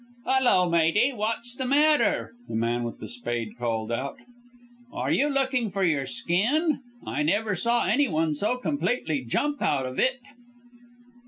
"Hulloa! 0.25 0.67
matey, 0.67 1.13
what's 1.13 1.53
the 1.53 1.67
matter?" 1.67 2.33
the 2.47 2.55
man 2.55 2.81
with 2.81 2.97
the 2.97 3.07
spade 3.07 3.55
called 3.59 3.91
out. 3.91 4.17
"Are 4.91 5.11
you 5.11 5.29
looking 5.29 5.69
for 5.69 5.83
your 5.83 6.07
skin, 6.07 6.79
for 7.03 7.09
I 7.11 7.21
never 7.21 7.55
saw 7.55 7.85
any 7.85 8.07
one 8.07 8.33
so 8.33 8.57
completely 8.57 9.23
jump 9.23 9.61
out 9.61 9.85
of 9.85 9.99
it?" 9.99 10.17